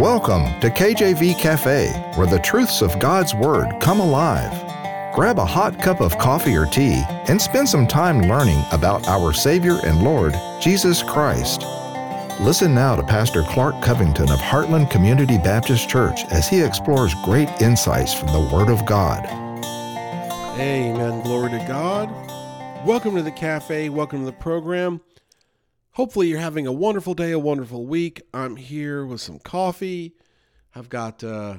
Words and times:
Welcome 0.00 0.58
to 0.60 0.70
KJV 0.70 1.38
Cafe, 1.38 1.88
where 2.14 2.26
the 2.26 2.38
truths 2.38 2.80
of 2.80 2.98
God's 2.98 3.34
Word 3.34 3.78
come 3.78 4.00
alive. 4.00 4.50
Grab 5.14 5.38
a 5.38 5.44
hot 5.44 5.78
cup 5.82 6.00
of 6.00 6.16
coffee 6.16 6.56
or 6.56 6.64
tea 6.64 7.02
and 7.28 7.40
spend 7.40 7.68
some 7.68 7.86
time 7.86 8.22
learning 8.22 8.64
about 8.72 9.06
our 9.06 9.34
Savior 9.34 9.80
and 9.84 10.02
Lord, 10.02 10.34
Jesus 10.62 11.02
Christ. 11.02 11.66
Listen 12.40 12.74
now 12.74 12.96
to 12.96 13.02
Pastor 13.02 13.42
Clark 13.42 13.82
Covington 13.82 14.32
of 14.32 14.38
Heartland 14.38 14.90
Community 14.90 15.36
Baptist 15.36 15.90
Church 15.90 16.24
as 16.30 16.48
he 16.48 16.62
explores 16.62 17.14
great 17.22 17.50
insights 17.60 18.14
from 18.14 18.28
the 18.28 18.48
Word 18.50 18.70
of 18.70 18.86
God. 18.86 19.26
Amen. 20.58 21.20
Glory 21.20 21.50
to 21.50 21.64
God. 21.68 22.08
Welcome 22.86 23.14
to 23.16 23.22
the 23.22 23.30
cafe. 23.30 23.90
Welcome 23.90 24.20
to 24.20 24.24
the 24.24 24.32
program. 24.32 25.02
Hopefully, 25.96 26.28
you're 26.28 26.38
having 26.38 26.66
a 26.66 26.72
wonderful 26.72 27.12
day, 27.12 27.32
a 27.32 27.38
wonderful 27.38 27.84
week. 27.84 28.22
I'm 28.32 28.56
here 28.56 29.04
with 29.04 29.20
some 29.20 29.38
coffee. 29.38 30.14
I've 30.74 30.88
got 30.88 31.22
uh, 31.22 31.58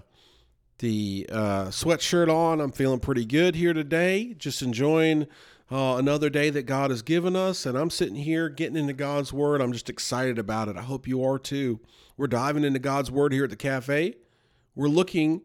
the 0.79 1.27
uh, 1.31 1.65
sweatshirt 1.65 2.33
on. 2.33 2.59
I'm 2.59 2.71
feeling 2.71 2.99
pretty 2.99 3.25
good 3.25 3.53
here 3.53 3.73
today. 3.73 4.33
Just 4.33 4.63
enjoying 4.63 5.27
uh, 5.71 5.97
another 5.97 6.31
day 6.31 6.49
that 6.49 6.63
God 6.63 6.89
has 6.89 7.03
given 7.03 7.35
us. 7.35 7.67
And 7.67 7.77
I'm 7.77 7.91
sitting 7.91 8.15
here 8.15 8.49
getting 8.49 8.75
into 8.75 8.93
God's 8.93 9.31
Word. 9.31 9.61
I'm 9.61 9.71
just 9.71 9.87
excited 9.87 10.39
about 10.39 10.67
it. 10.67 10.77
I 10.77 10.81
hope 10.81 11.07
you 11.07 11.23
are 11.23 11.37
too. 11.37 11.79
We're 12.17 12.25
diving 12.25 12.63
into 12.63 12.79
God's 12.79 13.11
Word 13.11 13.33
here 13.33 13.43
at 13.43 13.51
the 13.51 13.55
cafe. 13.55 14.15
We're 14.73 14.87
looking 14.87 15.43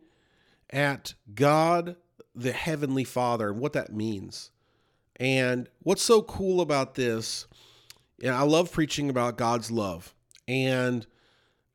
at 0.70 1.12
God, 1.34 1.97
the 2.34 2.52
Heavenly 2.52 3.05
Father, 3.05 3.50
and 3.50 3.61
what 3.61 3.75
that 3.75 3.92
means. 3.92 4.50
And 5.16 5.69
what's 5.80 6.00
so 6.00 6.23
cool 6.23 6.62
about 6.62 6.95
this 6.95 7.47
and 8.22 8.34
I 8.34 8.42
love 8.42 8.72
preaching 8.72 9.10
about 9.10 9.36
God's 9.36 9.70
love. 9.70 10.14
And 10.46 11.06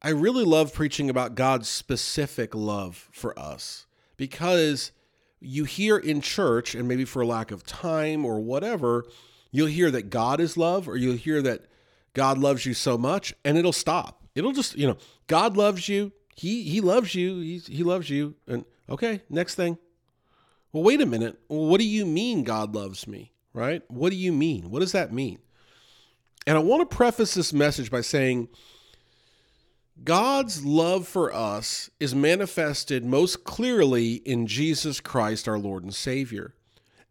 I 0.02 0.10
really 0.10 0.44
love 0.44 0.74
preaching 0.74 1.10
about 1.10 1.36
God's 1.36 1.70
specific 1.70 2.54
love 2.54 3.10
for 3.12 3.38
us 3.40 3.86
because 4.18 4.92
you 5.40 5.66
hear 5.66 5.98
in 5.98 6.22
church, 6.22 6.74
and 6.74 6.88
maybe 6.88 7.06
for 7.06 7.26
lack 7.26 7.52
of 7.52 7.66
time 7.66 8.26
or 8.26 8.40
whatever, 8.40 9.06
you'll 9.52 9.68
hear 9.68 9.92
that 9.92 10.10
God 10.10 10.40
is 10.40 10.58
love, 10.58 10.88
or 10.88 10.96
you'll 10.96 11.16
hear 11.16 11.42
that 11.42 11.66
God 12.14 12.38
loves 12.38 12.66
you 12.66 12.74
so 12.74 12.98
much, 12.98 13.34
and 13.44 13.58
it'll 13.58 13.74
stop. 13.74 14.24
It'll 14.36 14.54
just, 14.54 14.78
you 14.78 14.88
know, 14.88 14.98
God 15.28 15.58
loves 15.58 15.88
you. 15.90 16.12
He 16.36 16.64
he 16.64 16.82
loves 16.82 17.14
you. 17.14 17.40
He's, 17.42 17.68
he 17.68 17.84
loves 17.84 18.10
you. 18.10 18.36
And 18.48 18.66
okay, 18.90 19.22
next 19.30 19.56
thing. 19.56 19.78
Well, 20.72 20.84
wait 20.84 21.02
a 21.02 21.06
minute. 21.06 21.38
what 21.48 21.80
do 21.80 21.88
you 21.88 22.06
mean 22.06 22.44
God 22.44 22.74
loves 22.74 23.08
me? 23.08 23.32
Right? 23.54 23.84
What 23.90 24.10
do 24.10 24.16
you 24.16 24.32
mean? 24.32 24.72
What 24.72 24.80
does 24.80 24.94
that 24.94 25.14
mean? 25.14 25.40
And 26.46 26.58
I 26.58 26.62
want 26.62 26.90
to 26.90 26.96
preface 26.96 27.34
this 27.34 27.54
message 27.54 27.90
by 27.90 28.02
saying 28.02 28.50
God's 30.04 30.66
love 30.66 31.08
for 31.08 31.34
us 31.34 31.90
is 32.00 32.14
manifested 32.14 33.06
most 33.06 33.44
clearly 33.44 34.16
in 34.16 34.48
Jesus 34.48 35.00
Christ, 35.00 35.48
our 35.48 35.60
Lord 35.60 35.84
and 35.84 35.94
Savior. 35.94 36.54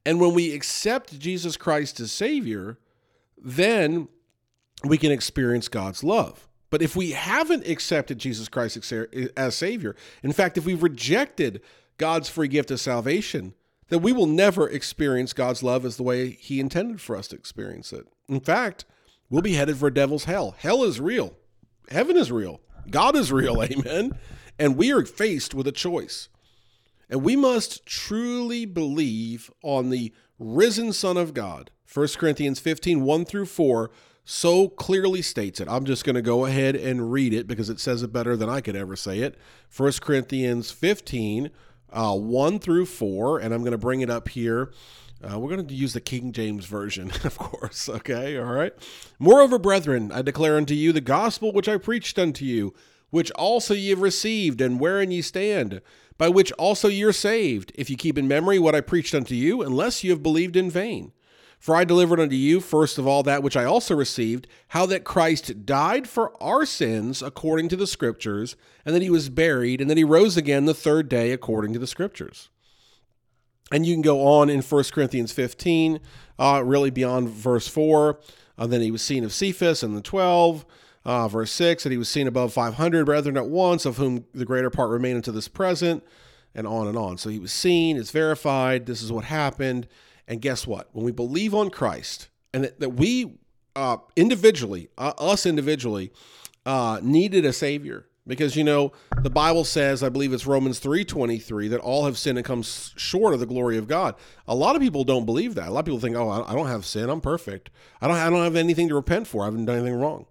And 0.05 0.21
when 0.21 0.35
we 0.35 0.53
accept 0.53 1.19
Jesus 1.19 1.57
Christ 1.57 2.01
as 2.01 2.11
Savior, 2.11 2.79
then 3.39 4.09
we 4.85 4.99
can 4.99 5.13
experience 5.13 5.69
God's 5.69 6.03
love. 6.03 6.49
But 6.71 6.83
if 6.83 6.97
we 6.97 7.13
haven't 7.13 7.67
accepted 7.69 8.19
Jesus 8.19 8.49
Christ 8.49 8.93
as 9.37 9.55
Savior, 9.55 9.95
in 10.23 10.33
fact, 10.33 10.59
if 10.59 10.65
we've 10.65 10.83
rejected 10.83 11.61
God's 11.99 12.29
free 12.29 12.49
gift 12.49 12.71
of 12.71 12.81
salvation, 12.81 13.55
then 13.89 14.03
we 14.03 14.11
will 14.11 14.27
never 14.27 14.69
experience 14.69 15.33
God's 15.33 15.63
love 15.63 15.85
as 15.85 15.97
the 15.97 16.03
way 16.03 16.31
He 16.31 16.61
intended 16.61 17.01
for 17.01 17.15
us 17.15 17.29
to 17.29 17.37
experience 17.37 17.93
it. 17.93 18.07
In 18.29 18.41
fact, 18.41 18.87
we'll 19.33 19.43
be 19.43 19.55
headed 19.55 19.79
for 19.79 19.91
devil's 19.91 20.25
hell. 20.25 20.55
Hell 20.59 20.85
is 20.85 21.01
real. 21.01 21.35
Heaven 21.91 22.17
is 22.17 22.31
real. 22.31 22.61
God 22.89 23.17
is 23.17 23.33
real. 23.33 23.63
Amen. 23.65 24.13
And 24.59 24.77
we 24.77 24.93
are 24.93 25.05
faced 25.05 25.55
with 25.55 25.67
a 25.67 25.73
choice. 25.73 26.29
And 27.09 27.25
we 27.25 27.35
must 27.35 27.85
truly 27.87 28.65
believe 28.67 29.51
on 29.63 29.91
the 29.91 30.13
risen 30.39 30.93
Son 30.93 31.17
of 31.17 31.35
God. 31.35 31.71
1 31.93 32.09
Corinthians 32.19 32.61
15, 32.61 33.03
1 33.03 33.25
through 33.25 33.47
4, 33.47 33.91
so 34.25 34.69
clearly 34.69 35.21
states 35.21 35.61
it. 35.61 35.69
I'm 35.69 35.85
just 35.85 36.05
going 36.05 36.15
to 36.15 36.23
go 36.23 36.45
ahead 36.47 36.77
and 36.77 37.11
read 37.11 37.35
it 37.35 37.47
because 37.47 37.69
it 37.69 37.81
says 37.81 38.03
it 38.03 38.13
better 38.13 38.37
than 38.37 38.49
I 38.49 38.61
could 38.61 38.77
ever 38.77 38.97
say 38.97 39.21
it. 39.21 39.37
1 39.75 39.93
Corinthians 40.01 40.71
15, 40.71 41.51
uh, 41.91 42.17
1 42.17 42.59
through 42.59 42.87
4, 42.87 43.39
and 43.41 43.53
I'm 43.53 43.61
going 43.61 43.73
to 43.73 43.79
bring 43.79 44.01
it 44.01 44.11
up 44.11 44.29
here 44.29 44.73
uh, 45.23 45.39
we're 45.39 45.55
going 45.55 45.67
to 45.67 45.75
use 45.75 45.93
the 45.93 46.01
King 46.01 46.33
James 46.33 46.67
Version, 46.67 47.11
of 47.25 47.39
course. 47.39 47.89
Okay, 47.89 48.37
all 48.39 48.53
right. 48.53 48.73
Moreover, 49.19 49.59
brethren, 49.59 50.11
I 50.13 50.23
declare 50.23 50.57
unto 50.57 50.75
you 50.75 50.93
the 50.93 51.01
gospel 51.01 51.53
which 51.53 51.69
I 51.69 51.77
preached 51.77 52.19
unto 52.19 52.45
you, 52.45 52.75
which 53.11 53.31
also 53.33 53.75
ye 53.75 53.91
have 53.91 54.01
received, 54.01 54.61
and 54.61 54.81
wherein 54.81 55.11
ye 55.11 55.23
stand, 55.23 55.81
by 56.19 56.29
which 56.29 56.53
also 56.53 56.89
ye 56.89 57.03
are 57.05 57.13
saved, 57.13 57.73
if 57.75 57.91
ye 57.91 57.97
keep 57.97 58.19
in 58.19 58.27
memory 58.27 58.59
what 58.59 58.75
I 58.75 58.81
preached 58.81 59.15
unto 59.15 59.35
you, 59.35 59.63
unless 59.63 60.03
you 60.03 60.11
have 60.11 60.23
believed 60.23 60.57
in 60.57 60.71
vain. 60.71 61.13
For 61.59 61.77
I 61.77 61.85
delivered 61.85 62.19
unto 62.19 62.35
you, 62.35 62.61
first 62.61 62.99
of 62.99 63.07
all, 63.07 63.23
that 63.23 63.43
which 63.43 63.57
I 63.57 63.65
also 63.65 63.95
received, 63.95 64.49
how 64.69 64.85
that 64.87 65.05
Christ 65.05 65.65
died 65.65 66.09
for 66.09 66.33
our 66.43 66.67
sins 66.67 67.23
according 67.23 67.69
to 67.69 67.77
the 67.77 67.87
Scriptures, 67.87 68.57
and 68.85 68.95
that 68.97 69.03
he 69.03 69.11
was 69.11 69.29
buried, 69.29 69.81
and 69.81 69.89
that 69.89 69.97
he 69.97 70.03
rose 70.03 70.37
again 70.37 70.65
the 70.65 70.75
third 70.75 71.09
day 71.09 71.31
according 71.31 71.73
to 71.75 71.79
the 71.79 71.87
Scriptures 71.87 72.49
and 73.73 73.87
you 73.87 73.95
can 73.95 74.03
go 74.03 74.25
on 74.27 74.51
in 74.51 74.61
1 74.61 74.85
Corinthians 74.93 75.33
15, 75.33 75.99
uh, 76.39 76.63
really 76.65 76.91
beyond 76.91 77.31
verse 77.31 77.67
4. 77.67 78.21
Uh, 78.59 78.67
then 78.67 78.81
he 78.81 78.91
was 78.91 79.03
seen 79.03 79.25
of 79.25 79.33
Cephas 79.33 79.83
and 79.83 79.97
the 79.97 80.03
12. 80.03 80.65
Uh, 81.05 81.27
verse 81.27 81.51
6, 81.51 81.83
that 81.83 81.91
he 81.91 81.99
was 81.99 82.09
seen 82.09 82.29
above 82.29 82.53
500 82.53 83.05
brethren 83.05 83.37
at 83.37 83.49
once, 83.49 83.85
of 83.85 83.97
whom 83.97 84.25
the 84.35 84.45
greater 84.45 84.71
part 84.71 84.89
remain 84.89 85.17
unto 85.17 85.33
this 85.33 85.49
present, 85.49 86.05
and 86.55 86.65
on 86.65 86.87
and 86.87 86.97
on. 86.97 87.19
So 87.19 87.29
he 87.29 87.41
was 87.41 87.51
seen, 87.51 87.97
it's 87.97 88.13
verified, 88.13 88.87
this 88.87 89.03
is 89.03 89.11
what 89.11 89.25
happened. 89.25 89.89
And 90.29 90.41
guess 90.41 90.65
what? 90.65 90.91
When 90.93 91.05
we 91.05 91.11
believe 91.11 91.57
on 91.57 91.71
Christ, 91.71 92.29
and 92.55 92.63
that, 92.63 92.79
that 92.79 92.91
we 92.91 93.41
uh, 93.75 93.97
individually, 94.15 94.91
uh, 94.97 95.13
us 95.19 95.45
individually, 95.45 96.13
uh, 96.65 97.01
needed 97.03 97.45
a 97.45 97.53
Savior, 97.53 98.07
because 98.27 98.57
you 98.57 98.65
know 98.65 98.93
the 99.23 99.31
bible 99.31 99.65
says 99.65 100.03
i 100.03 100.09
believe 100.09 100.33
it's 100.33 100.47
romans 100.47 100.81
3.23 100.81 101.71
that 101.71 101.81
all 101.81 102.05
have 102.05 102.17
sinned 102.17 102.39
and 102.39 102.45
come 102.45 102.63
short 102.63 103.35
of 103.35 103.41
the 103.41 103.47
glory 103.47 103.77
of 103.77 103.89
god. 103.89 104.15
A 104.47 104.55
lot 104.55 104.77
of 104.77 104.83
people 104.83 105.05
don't 105.05 105.27
believe 105.27 105.55
that. 105.55 105.69
A 105.69 105.71
lot 105.71 105.81
of 105.81 105.87
people 105.87 106.01
think 106.01 106.17
oh 106.17 106.45
i 106.47 106.55
don't 106.55 106.69
have 106.69 106.85
sin. 106.85 107.11
I'm 107.11 107.21
perfect. 107.21 107.71
I 108.01 108.09
don't, 108.09 108.17
I 108.17 108.31
don't 108.31 108.45
have 108.45 108.57
anything 108.57 108.89
to 108.89 108.95
repent 108.95 109.27
for. 109.27 109.43
I 109.43 109.47
haven't 109.47 109.65
done 109.65 109.79
anything 109.79 109.95
wrong. 109.95 110.27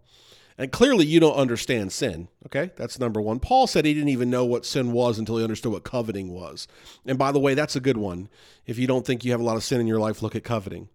And 0.57 0.71
clearly 0.71 1.05
you 1.05 1.19
don't 1.19 1.35
understand 1.35 1.91
sin 1.91 2.27
okay? 2.47 2.71
That's 2.75 2.99
number 2.99 3.21
one. 3.21 3.39
Paul 3.39 3.67
said 3.67 3.85
he 3.85 3.93
didn't 3.93 4.09
even 4.09 4.29
know 4.29 4.45
what 4.45 4.65
sin 4.65 4.91
was 4.91 5.17
until 5.17 5.37
he 5.37 5.43
understood 5.43 5.71
what 5.71 5.83
coveting 5.83 6.31
was. 6.31 6.67
And 7.05 7.17
by 7.17 7.31
the 7.31 7.39
way 7.39 7.53
that's 7.53 7.75
a 7.75 7.81
good 7.81 7.97
one. 7.97 8.29
If 8.65 8.77
you 8.77 8.87
don't 8.87 9.05
think 9.05 9.25
you 9.25 9.31
have 9.31 9.41
a 9.41 9.45
lot 9.45 9.57
of 9.57 9.63
sin 9.63 9.81
in 9.81 9.87
your 9.87 9.99
life 9.99 10.21
look 10.21 10.35
at 10.35 10.43
coveting 10.43 10.89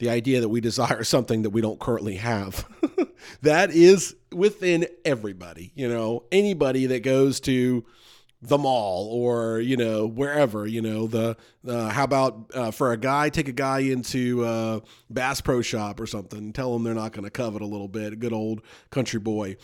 the 0.00 0.10
idea 0.10 0.40
that 0.40 0.48
we 0.48 0.60
desire 0.60 1.04
something 1.04 1.42
that 1.42 1.50
we 1.50 1.60
don't 1.60 1.78
currently 1.78 2.16
have. 2.16 2.66
that 3.42 3.70
is 3.70 4.16
within 4.32 4.86
everybody, 5.04 5.72
you 5.74 5.88
know, 5.88 6.24
anybody 6.32 6.86
that 6.86 7.04
goes 7.04 7.38
to 7.40 7.84
the 8.42 8.56
mall 8.56 9.06
or 9.12 9.60
you 9.60 9.76
know 9.76 10.06
wherever 10.06 10.66
you 10.66 10.80
know 10.80 11.06
the 11.06 11.36
uh, 11.68 11.90
how 11.90 12.04
about 12.04 12.50
uh, 12.54 12.70
for 12.70 12.90
a 12.90 12.96
guy 12.96 13.28
take 13.28 13.48
a 13.48 13.52
guy 13.52 13.80
into 13.80 14.42
uh, 14.42 14.80
bass 15.10 15.42
pro 15.42 15.60
shop 15.60 16.00
or 16.00 16.06
something 16.06 16.50
tell 16.50 16.72
them 16.72 16.82
they're 16.82 16.94
not 16.94 17.12
going 17.12 17.22
to 17.22 17.30
covet 17.30 17.60
a 17.60 17.66
little 17.66 17.86
bit 17.86 18.14
a 18.14 18.16
good 18.16 18.32
old 18.32 18.62
country 18.88 19.20
boy 19.20 19.54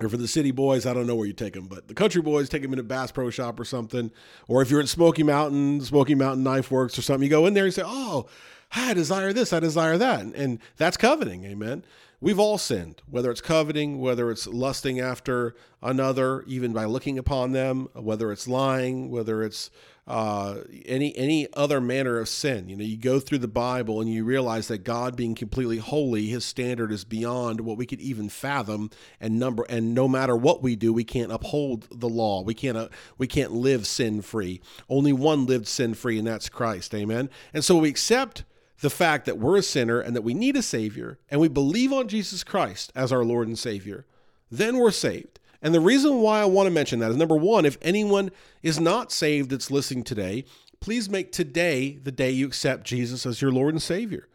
or 0.00 0.08
for 0.08 0.16
the 0.18 0.28
city 0.28 0.50
boys, 0.50 0.84
I 0.84 0.92
don't 0.92 1.06
know 1.06 1.14
where 1.14 1.26
you 1.26 1.32
take 1.32 1.54
them, 1.54 1.68
but 1.68 1.88
the 1.88 1.94
country 1.94 2.20
boys 2.20 2.48
take 2.48 2.62
them 2.62 2.72
into 2.72 2.82
Bass 2.82 3.10
Pro 3.10 3.30
Shop 3.30 3.58
or 3.58 3.64
something. 3.64 4.10
Or 4.46 4.60
if 4.60 4.70
you're 4.70 4.80
at 4.80 4.88
Smoky 4.88 5.22
Mountain, 5.22 5.80
Smoky 5.80 6.14
Mountain 6.14 6.44
Knife 6.44 6.70
Works 6.70 6.98
or 6.98 7.02
something, 7.02 7.24
you 7.24 7.30
go 7.30 7.46
in 7.46 7.54
there 7.54 7.64
and 7.64 7.72
say, 7.72 7.82
"Oh, 7.84 8.26
I 8.72 8.94
desire 8.94 9.32
this, 9.32 9.52
I 9.52 9.60
desire 9.60 9.98
that. 9.98 10.20
And 10.20 10.58
that's 10.76 10.96
coveting, 10.96 11.44
amen. 11.44 11.84
We've 12.20 12.38
all 12.38 12.56
sinned, 12.56 13.02
whether 13.08 13.30
it's 13.30 13.42
coveting, 13.42 14.00
whether 14.00 14.30
it's 14.30 14.46
lusting 14.46 14.98
after 14.98 15.54
another, 15.82 16.42
even 16.46 16.72
by 16.72 16.86
looking 16.86 17.18
upon 17.18 17.52
them, 17.52 17.88
whether 17.92 18.32
it's 18.32 18.48
lying, 18.48 19.10
whether 19.10 19.42
it's 19.42 19.70
uh, 20.06 20.58
any 20.86 21.16
any 21.16 21.48
other 21.54 21.80
manner 21.80 22.18
of 22.18 22.28
sin. 22.28 22.68
You 22.68 22.76
know, 22.76 22.84
you 22.84 22.96
go 22.96 23.20
through 23.20 23.38
the 23.38 23.48
Bible 23.48 24.00
and 24.00 24.08
you 24.08 24.24
realize 24.24 24.68
that 24.68 24.78
God, 24.78 25.14
being 25.16 25.34
completely 25.34 25.78
holy, 25.78 26.28
His 26.28 26.44
standard 26.44 26.90
is 26.90 27.04
beyond 27.04 27.60
what 27.60 27.76
we 27.76 27.86
could 27.86 28.00
even 28.00 28.28
fathom. 28.28 28.90
And 29.20 29.38
number 29.38 29.66
and 29.68 29.94
no 29.94 30.08
matter 30.08 30.36
what 30.36 30.62
we 30.62 30.74
do, 30.74 30.92
we 30.92 31.04
can't 31.04 31.32
uphold 31.32 31.88
the 31.90 32.08
law. 32.08 32.42
We 32.42 32.54
can't 32.54 32.78
uh, 32.78 32.88
we 33.18 33.26
can't 33.26 33.52
live 33.52 33.86
sin 33.86 34.22
free. 34.22 34.60
Only 34.88 35.12
one 35.12 35.44
lived 35.44 35.66
sin 35.66 35.94
free, 35.94 36.18
and 36.18 36.26
that's 36.26 36.48
Christ. 36.48 36.94
Amen. 36.94 37.28
And 37.52 37.64
so 37.64 37.76
we 37.76 37.88
accept 37.88 38.44
the 38.80 38.90
fact 38.90 39.24
that 39.26 39.38
we're 39.38 39.56
a 39.56 39.62
sinner 39.62 40.00
and 40.00 40.14
that 40.14 40.22
we 40.22 40.34
need 40.34 40.56
a 40.56 40.62
Savior, 40.62 41.18
and 41.30 41.40
we 41.40 41.48
believe 41.48 41.92
on 41.92 42.08
Jesus 42.08 42.44
Christ 42.44 42.92
as 42.94 43.12
our 43.12 43.24
Lord 43.24 43.48
and 43.48 43.58
Savior, 43.58 44.04
then 44.50 44.76
we're 44.76 44.90
saved. 44.90 45.40
And 45.62 45.74
the 45.74 45.80
reason 45.80 46.20
why 46.20 46.40
I 46.40 46.44
want 46.44 46.66
to 46.66 46.70
mention 46.70 46.98
that 47.00 47.10
is 47.10 47.16
number 47.16 47.36
one, 47.36 47.64
if 47.64 47.78
anyone 47.80 48.30
is 48.62 48.78
not 48.78 49.10
saved 49.10 49.50
that's 49.50 49.70
listening 49.70 50.04
today, 50.04 50.44
please 50.80 51.08
make 51.08 51.32
today 51.32 51.98
the 52.02 52.12
day 52.12 52.30
you 52.30 52.46
accept 52.46 52.86
Jesus 52.86 53.24
as 53.24 53.40
your 53.40 53.50
Lord 53.50 53.72
and 53.72 53.82
Savior. 53.82 54.28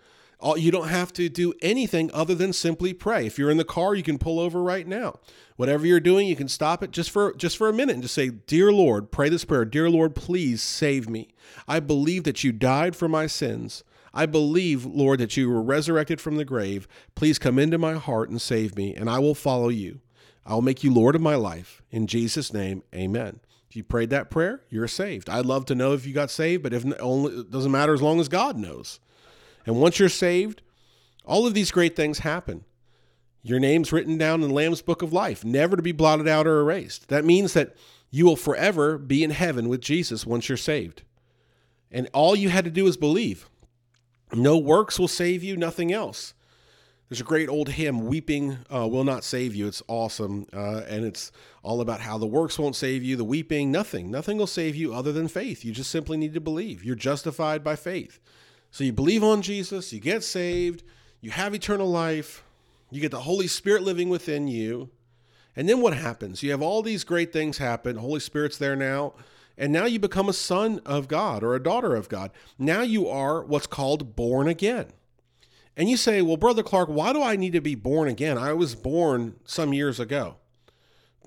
You 0.57 0.71
don't 0.71 0.87
have 0.87 1.13
to 1.13 1.29
do 1.29 1.53
anything 1.61 2.09
other 2.15 2.33
than 2.33 2.51
simply 2.51 2.95
pray. 2.95 3.27
If 3.27 3.37
you're 3.37 3.51
in 3.51 3.57
the 3.57 3.63
car, 3.63 3.93
you 3.93 4.01
can 4.01 4.17
pull 4.17 4.39
over 4.39 4.63
right 4.63 4.87
now. 4.87 5.19
Whatever 5.55 5.85
you're 5.85 5.99
doing, 5.99 6.27
you 6.27 6.35
can 6.35 6.47
stop 6.47 6.81
it 6.81 6.89
just 6.89 7.11
for 7.11 7.33
just 7.35 7.57
for 7.57 7.69
a 7.69 7.73
minute 7.73 7.93
and 7.93 8.01
just 8.01 8.15
say, 8.15 8.29
"Dear 8.29 8.73
Lord, 8.73 9.11
pray 9.11 9.29
this 9.29 9.45
prayer. 9.45 9.65
Dear 9.65 9.87
Lord, 9.87 10.15
please 10.15 10.63
save 10.63 11.07
me. 11.07 11.27
I 11.67 11.79
believe 11.79 12.23
that 12.23 12.43
you 12.43 12.51
died 12.51 12.95
for 12.95 13.07
my 13.07 13.27
sins. 13.27 13.83
I 14.13 14.25
believe, 14.25 14.85
Lord, 14.85 15.19
that 15.19 15.37
you 15.37 15.49
were 15.49 15.61
resurrected 15.61 16.19
from 16.19 16.35
the 16.35 16.45
grave. 16.45 16.87
Please 17.15 17.39
come 17.39 17.57
into 17.57 17.77
my 17.77 17.93
heart 17.93 18.29
and 18.29 18.41
save 18.41 18.75
me, 18.75 18.93
and 18.93 19.09
I 19.09 19.19
will 19.19 19.35
follow 19.35 19.69
you. 19.69 20.01
I 20.45 20.53
will 20.53 20.61
make 20.61 20.83
you 20.83 20.93
Lord 20.93 21.15
of 21.15 21.21
my 21.21 21.35
life. 21.35 21.81
In 21.91 22.07
Jesus' 22.07 22.53
name, 22.53 22.83
amen. 22.93 23.39
If 23.69 23.75
you 23.77 23.83
prayed 23.83 24.09
that 24.09 24.29
prayer, 24.29 24.63
you're 24.69 24.87
saved. 24.87 25.29
I'd 25.29 25.45
love 25.45 25.65
to 25.67 25.75
know 25.75 25.93
if 25.93 26.05
you 26.05 26.13
got 26.13 26.29
saved, 26.29 26.63
but 26.63 26.73
if 26.73 26.83
only 26.99 27.39
it 27.39 27.51
doesn't 27.51 27.71
matter 27.71 27.93
as 27.93 28.01
long 28.01 28.19
as 28.19 28.27
God 28.27 28.57
knows. 28.57 28.99
And 29.65 29.79
once 29.79 29.97
you're 29.97 30.09
saved, 30.09 30.61
all 31.25 31.47
of 31.47 31.53
these 31.53 31.71
great 31.71 31.95
things 31.95 32.19
happen. 32.19 32.65
Your 33.43 33.59
name's 33.59 33.93
written 33.93 34.17
down 34.17 34.41
in 34.41 34.49
the 34.49 34.53
Lamb's 34.53 34.81
book 34.81 35.01
of 35.01 35.13
life, 35.13 35.45
never 35.45 35.75
to 35.75 35.81
be 35.81 35.93
blotted 35.93 36.27
out 36.27 36.47
or 36.47 36.59
erased. 36.59 37.07
That 37.07 37.23
means 37.23 37.53
that 37.53 37.75
you 38.09 38.25
will 38.25 38.35
forever 38.35 38.97
be 38.97 39.23
in 39.23 39.29
heaven 39.29 39.69
with 39.69 39.79
Jesus 39.79 40.25
once 40.25 40.49
you're 40.49 40.57
saved. 40.57 41.03
And 41.91 42.09
all 42.13 42.35
you 42.35 42.49
had 42.49 42.65
to 42.65 42.71
do 42.71 42.87
is 42.87 42.97
believe. 42.97 43.49
No 44.33 44.57
works 44.57 44.97
will 44.97 45.07
save 45.07 45.43
you, 45.43 45.57
nothing 45.57 45.91
else. 45.91 46.33
There's 47.09 47.19
a 47.19 47.25
great 47.25 47.49
old 47.49 47.67
hymn, 47.67 48.05
Weeping 48.05 48.59
uh, 48.73 48.87
Will 48.87 49.03
Not 49.03 49.25
Save 49.25 49.53
You. 49.53 49.67
It's 49.67 49.83
awesome. 49.89 50.47
Uh, 50.53 50.83
and 50.87 51.03
it's 51.03 51.33
all 51.61 51.81
about 51.81 51.99
how 51.99 52.17
the 52.17 52.25
works 52.25 52.57
won't 52.57 52.77
save 52.77 53.03
you, 53.03 53.17
the 53.17 53.25
weeping, 53.25 53.69
nothing. 53.69 54.09
Nothing 54.09 54.37
will 54.37 54.47
save 54.47 54.77
you 54.77 54.93
other 54.93 55.11
than 55.11 55.27
faith. 55.27 55.65
You 55.65 55.73
just 55.73 55.91
simply 55.91 56.15
need 56.15 56.33
to 56.35 56.39
believe. 56.39 56.85
You're 56.85 56.95
justified 56.95 57.65
by 57.65 57.75
faith. 57.75 58.21
So 58.71 58.85
you 58.85 58.93
believe 58.93 59.25
on 59.25 59.41
Jesus, 59.41 59.91
you 59.91 59.99
get 59.99 60.23
saved, 60.23 60.83
you 61.19 61.31
have 61.31 61.53
eternal 61.53 61.89
life, 61.89 62.45
you 62.89 63.01
get 63.01 63.11
the 63.11 63.19
Holy 63.19 63.47
Spirit 63.47 63.83
living 63.83 64.07
within 64.07 64.47
you. 64.47 64.89
And 65.53 65.67
then 65.67 65.81
what 65.81 65.93
happens? 65.93 66.41
You 66.41 66.51
have 66.51 66.61
all 66.61 66.81
these 66.81 67.03
great 67.03 67.33
things 67.33 67.57
happen. 67.57 67.97
Holy 67.97 68.21
Spirit's 68.21 68.57
there 68.57 68.77
now. 68.77 69.15
And 69.61 69.71
now 69.71 69.85
you 69.85 69.99
become 69.99 70.27
a 70.27 70.33
son 70.33 70.81
of 70.87 71.07
God 71.07 71.43
or 71.43 71.53
a 71.53 71.61
daughter 71.61 71.95
of 71.95 72.09
God. 72.09 72.31
Now 72.57 72.81
you 72.81 73.07
are 73.07 73.43
what's 73.43 73.67
called 73.67 74.15
born 74.15 74.47
again. 74.47 74.87
And 75.77 75.87
you 75.87 75.97
say, 75.97 76.23
well, 76.23 76.35
Brother 76.35 76.63
Clark, 76.63 76.89
why 76.89 77.13
do 77.13 77.21
I 77.21 77.35
need 77.35 77.53
to 77.53 77.61
be 77.61 77.75
born 77.75 78.07
again? 78.07 78.39
I 78.39 78.53
was 78.53 78.73
born 78.73 79.35
some 79.45 79.71
years 79.71 79.99
ago. 79.99 80.37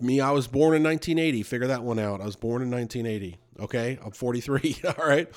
Me, 0.01 0.21
I 0.21 0.33
was 0.33 0.49
born 0.49 0.75
in 0.75 0.83
1980. 0.83 1.45
Figure 1.45 1.69
that 1.69 1.85
one 1.85 2.01
out. 2.01 2.21
I 2.21 2.25
was 2.25 2.35
born 2.35 2.61
in 2.61 2.73
1980. 2.73 3.39
Okay. 3.61 4.01
I'm 4.05 4.11
43. 4.11 4.79
All 4.85 5.07
right. 5.07 5.29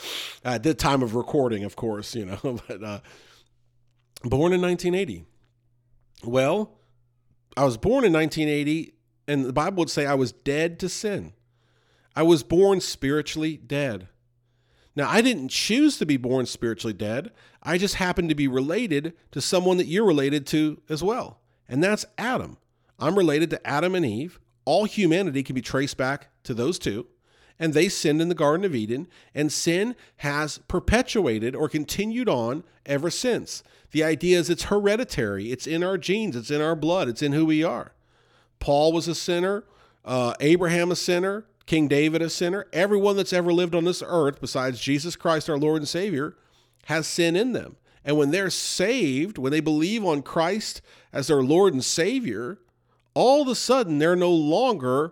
At 0.44 0.64
the 0.64 0.74
time 0.74 1.04
of 1.04 1.14
recording, 1.14 1.64
of 1.64 1.76
course, 1.76 2.16
you 2.16 2.26
know, 2.26 2.40
but 2.68 2.84
uh, 2.84 3.00
born 4.24 4.54
in 4.54 4.62
1980. 4.62 5.24
Well, 6.24 6.72
I 7.56 7.64
was 7.64 7.78
born 7.78 8.04
in 8.06 8.12
1980, 8.12 8.96
and 9.28 9.46
the 9.46 9.54
Bible 9.54 9.82
would 9.82 9.92
say 9.92 10.08
I 10.08 10.16
was 10.16 10.32
dead 10.32 10.80
to 10.80 10.90
sin. 10.90 11.34
I 12.18 12.24
was 12.24 12.42
born 12.42 12.82
spiritually 12.82 13.58
dead. 13.58 14.08
Now, 14.96 15.08
I 15.08 15.22
didn't 15.22 15.50
choose 15.50 16.00
to 16.00 16.06
be 16.08 16.18
born 16.18 16.48
spiritually 16.48 16.96
dead. 16.96 17.32
I 17.62 17.78
just 17.78 17.94
happened 17.94 18.30
to 18.30 18.36
be 18.36 18.48
related 18.48 19.14
to 19.34 19.40
someone 19.40 19.78
that 19.78 19.86
you're 19.86 20.04
related 20.04 20.48
to 20.48 20.82
as 20.90 21.04
well, 21.04 21.42
and 21.70 21.84
that's 21.84 22.08
Adam. 22.18 22.58
I'm 22.98 23.20
related 23.20 23.52
to 23.52 23.68
Adam 23.68 23.94
and 23.94 24.04
Eve. 24.04 24.40
All 24.66 24.86
humanity 24.86 25.44
can 25.44 25.54
be 25.54 25.62
traced 25.62 25.96
back 25.96 26.30
to 26.42 26.56
those 26.56 26.80
two, 26.80 27.06
and 27.60 27.76
they 27.76 27.88
sinned 27.88 28.20
in 28.20 28.30
the 28.30 28.34
Garden 28.34 28.66
of 28.66 28.74
Eden, 28.74 29.08
and 29.36 29.52
sin 29.52 29.96
has 30.18 30.58
perpetuated 30.68 31.56
or 31.56 31.70
continued 31.70 32.28
on 32.28 32.64
ever 32.84 33.12
since. 33.12 33.62
The 33.92 34.04
idea 34.04 34.40
is 34.40 34.50
it's 34.50 34.64
hereditary, 34.64 35.52
it's 35.52 35.68
in 35.68 35.84
our 35.84 36.00
genes, 36.00 36.36
it's 36.36 36.50
in 36.50 36.62
our 36.62 36.76
blood, 36.76 37.10
it's 37.10 37.22
in 37.22 37.34
who 37.34 37.46
we 37.46 37.64
are. 37.64 37.94
Paul 38.58 38.92
was 38.92 39.08
a 39.08 39.14
sinner, 39.14 39.66
uh, 40.04 40.34
Abraham 40.40 40.90
a 40.90 40.96
sinner, 40.96 41.46
King 41.68 41.88
David 41.88 42.22
a 42.22 42.30
sinner. 42.30 42.66
Everyone 42.74 43.18
that's 43.18 43.34
ever 43.34 43.54
lived 43.54 43.76
on 43.76 43.84
this 43.84 44.02
earth, 44.04 44.42
besides 44.42 44.80
Jesus 44.80 45.16
Christ, 45.16 45.50
our 45.50 45.58
Lord 45.58 45.82
and 45.82 45.88
Savior, 45.88 46.36
has 46.86 47.06
sin 47.06 47.36
in 47.36 47.52
them. 47.52 47.76
And 48.04 48.18
when 48.18 48.32
they're 48.32 48.50
saved, 48.50 49.38
when 49.38 49.52
they 49.52 49.60
believe 49.60 50.04
on 50.04 50.22
Christ 50.22 50.82
as 51.12 51.28
their 51.28 51.44
Lord 51.44 51.74
and 51.74 51.84
Savior, 51.84 52.58
all 53.14 53.42
of 53.42 53.50
a 53.50 53.56
sudden 53.56 54.00
they're 54.00 54.16
no 54.16 54.32
longer 54.32 55.12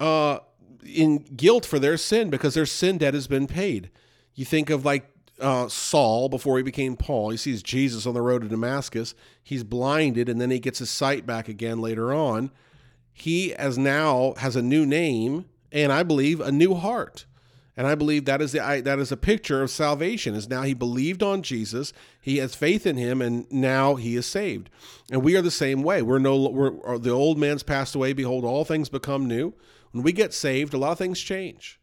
uh, 0.00 0.38
in 0.82 1.18
guilt 1.18 1.66
for 1.66 1.78
their 1.78 1.98
sin 1.98 2.30
because 2.30 2.54
their 2.54 2.66
sin 2.66 2.96
debt 2.96 3.12
has 3.12 3.26
been 3.26 3.46
paid. 3.46 3.90
You 4.34 4.46
think 4.46 4.70
of 4.70 4.86
like 4.86 5.04
uh, 5.40 5.68
Saul 5.68 6.30
before 6.30 6.56
he 6.56 6.62
became 6.62 6.96
Paul. 6.96 7.30
He 7.30 7.36
sees 7.36 7.62
Jesus 7.62 8.06
on 8.06 8.14
the 8.14 8.22
road 8.22 8.40
to 8.42 8.48
Damascus. 8.48 9.14
He's 9.42 9.62
blinded, 9.62 10.30
and 10.30 10.40
then 10.40 10.50
he 10.50 10.58
gets 10.58 10.78
his 10.78 10.88
sight 10.88 11.26
back 11.26 11.48
again 11.48 11.82
later 11.82 12.14
on. 12.14 12.50
He 13.12 13.54
as 13.54 13.76
now 13.76 14.32
has 14.38 14.56
a 14.56 14.62
new 14.62 14.86
name 14.86 15.44
and 15.72 15.92
I 15.92 16.02
believe 16.02 16.40
a 16.40 16.52
new 16.52 16.74
heart. 16.74 17.26
And 17.78 17.86
I 17.86 17.94
believe 17.94 18.24
that 18.24 18.40
is 18.40 18.52
the 18.52 18.60
I, 18.60 18.80
that 18.80 18.98
is 18.98 19.12
a 19.12 19.18
picture 19.18 19.62
of 19.62 19.70
salvation. 19.70 20.34
Is 20.34 20.48
now 20.48 20.62
he 20.62 20.72
believed 20.72 21.22
on 21.22 21.42
Jesus, 21.42 21.92
he 22.20 22.38
has 22.38 22.54
faith 22.54 22.86
in 22.86 22.96
him, 22.96 23.20
and 23.20 23.50
now 23.52 23.96
he 23.96 24.16
is 24.16 24.24
saved. 24.24 24.70
And 25.10 25.22
we 25.22 25.36
are 25.36 25.42
the 25.42 25.50
same 25.50 25.82
way. 25.82 26.00
We're 26.00 26.18
no 26.18 26.48
we're 26.48 26.94
uh, 26.94 26.98
the 26.98 27.10
old 27.10 27.38
man's 27.38 27.62
passed 27.62 27.94
away. 27.94 28.14
Behold, 28.14 28.44
all 28.44 28.64
things 28.64 28.88
become 28.88 29.26
new. 29.26 29.52
When 29.92 30.02
we 30.02 30.12
get 30.12 30.32
saved, 30.32 30.72
a 30.72 30.78
lot 30.78 30.92
of 30.92 30.98
things 30.98 31.20
change. 31.20 31.78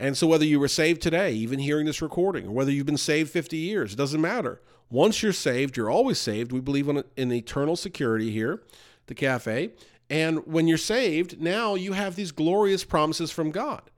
And 0.00 0.16
so 0.16 0.26
whether 0.26 0.44
you 0.46 0.58
were 0.58 0.68
saved 0.68 1.02
today, 1.02 1.32
even 1.32 1.58
hearing 1.58 1.86
this 1.86 2.00
recording, 2.00 2.46
or 2.46 2.52
whether 2.52 2.72
you've 2.72 2.86
been 2.86 2.96
saved 2.96 3.30
50 3.30 3.56
years, 3.56 3.92
it 3.92 3.96
doesn't 3.96 4.20
matter. 4.20 4.60
Once 4.88 5.22
you're 5.22 5.32
saved, 5.32 5.76
you're 5.76 5.90
always 5.90 6.18
saved. 6.18 6.52
We 6.52 6.60
believe 6.60 6.88
in, 6.88 7.04
in 7.16 7.30
eternal 7.30 7.76
security 7.76 8.30
here, 8.30 8.62
the 9.06 9.14
cafe. 9.14 9.72
And 10.10 10.44
when 10.44 10.66
you're 10.66 10.76
saved, 10.76 11.40
now 11.40 11.76
you 11.76 11.92
have 11.92 12.16
these 12.16 12.32
glorious 12.32 12.82
promises 12.84 13.30
from 13.30 13.52
God. 13.52 13.90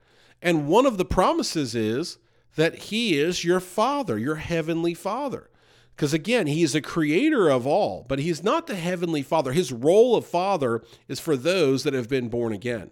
And 0.43 0.69
one 0.69 0.85
of 0.85 0.99
the 0.99 1.07
promises 1.07 1.75
is 1.75 2.19
that 2.57 2.75
He 2.75 3.19
is 3.19 3.45
your 3.45 3.61
Father, 3.61 4.19
your 4.19 4.35
heavenly 4.37 4.93
Father. 4.93 5.49
Because 5.97 6.13
again, 6.13 6.47
He 6.47 6.63
is 6.63 6.75
a 6.75 6.83
creator 6.83 7.49
of 7.49 7.67
all, 7.67 8.05
but 8.09 8.19
He's 8.19 8.45
not 8.45 8.67
the 8.67 8.77
heavenly 8.77 9.23
Father. 9.23 9.53
His 9.53 9.73
role 9.73 10.15
of 10.15 10.27
Father 10.27 10.83
is 11.09 11.19
for 11.19 11.35
those 11.35 11.83
that 11.85 11.95
have 11.95 12.11
been 12.11 12.29
born 12.29 12.53
again. 12.53 12.91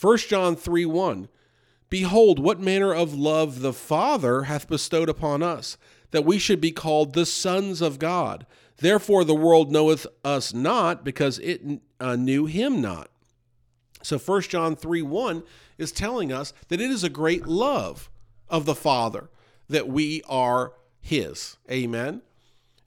1 0.00 0.18
John 0.18 0.54
3 0.54 0.86
1 0.86 1.28
Behold, 1.90 2.38
what 2.38 2.60
manner 2.60 2.94
of 2.94 3.12
love 3.12 3.60
the 3.60 3.72
Father 3.72 4.44
hath 4.44 4.68
bestowed 4.68 5.10
upon 5.10 5.42
us, 5.42 5.76
that 6.12 6.24
we 6.24 6.38
should 6.38 6.60
be 6.60 6.72
called 6.72 7.12
the 7.12 7.26
sons 7.26 7.82
of 7.82 7.98
God. 7.98 8.46
Therefore, 8.78 9.24
the 9.24 9.34
world 9.34 9.70
knoweth 9.70 10.06
us 10.24 10.54
not, 10.54 11.04
because 11.04 11.38
it 11.40 11.62
uh, 12.00 12.16
knew 12.16 12.46
him 12.46 12.80
not. 12.80 13.08
So 14.02 14.18
1 14.18 14.42
John 14.42 14.76
3 14.76 15.02
1 15.02 15.42
is 15.78 15.92
telling 15.92 16.32
us 16.32 16.52
that 16.68 16.80
it 16.80 16.90
is 16.90 17.04
a 17.04 17.08
great 17.08 17.46
love 17.46 18.10
of 18.48 18.64
the 18.66 18.74
Father 18.74 19.30
that 19.68 19.88
we 19.88 20.22
are 20.28 20.72
his. 21.00 21.56
Amen. 21.70 22.22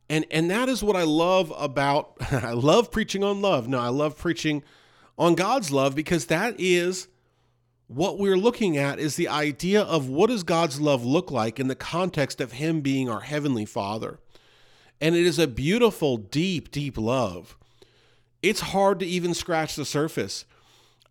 And 0.09 0.25
and 0.29 0.51
that 0.51 0.69
is 0.69 0.83
what 0.83 0.95
I 0.95 1.03
love 1.03 1.51
about 1.57 2.13
I 2.31 2.51
love 2.51 2.91
preaching 2.91 3.23
on 3.23 3.41
love. 3.41 3.67
No, 3.67 3.79
I 3.79 3.89
love 3.89 4.17
preaching 4.17 4.63
on 5.17 5.35
God's 5.35 5.71
love 5.71 5.95
because 5.95 6.27
that 6.27 6.55
is 6.59 7.07
what 7.87 8.17
we're 8.17 8.37
looking 8.37 8.77
at 8.77 8.99
is 8.99 9.15
the 9.15 9.27
idea 9.27 9.81
of 9.81 10.09
what 10.09 10.29
does 10.29 10.43
God's 10.43 10.81
love 10.81 11.05
look 11.05 11.29
like 11.29 11.59
in 11.59 11.67
the 11.67 11.75
context 11.75 12.41
of 12.41 12.53
him 12.53 12.81
being 12.81 13.09
our 13.09 13.21
heavenly 13.21 13.65
Father. 13.65 14.19
And 14.99 15.15
it 15.15 15.25
is 15.25 15.37
a 15.37 15.47
beautiful, 15.47 16.17
deep, 16.17 16.71
deep 16.71 16.97
love. 16.97 17.57
It's 18.41 18.61
hard 18.61 18.99
to 18.99 19.05
even 19.05 19.33
scratch 19.33 19.75
the 19.75 19.85
surface. 19.85 20.45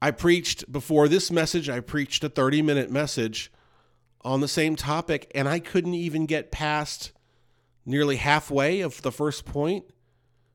I 0.02 0.11
preached 0.11 0.71
before 0.71 1.09
this 1.09 1.31
message, 1.31 1.69
I 1.69 1.81
preached 1.81 2.25
a 2.25 2.28
30 2.28 2.62
minute 2.62 2.90
message 2.90 3.52
on 4.23 4.40
the 4.40 4.49
same 4.49 4.75
topic, 4.75 5.31
and 5.35 5.49
I 5.49 5.59
couldn't 5.61 5.95
even 5.95 6.26
get 6.26 6.50
past 6.50 7.12
nearly 7.87 8.16
halfway 8.16 8.81
of 8.81 9.02
the 9.02 9.12
first 9.12 9.45
point. 9.45 9.85